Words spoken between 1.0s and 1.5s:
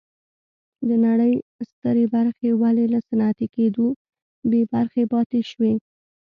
نړۍ